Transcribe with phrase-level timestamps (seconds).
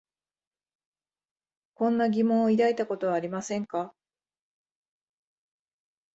[1.75, 3.93] こんな疑問を抱いたことはありませんか？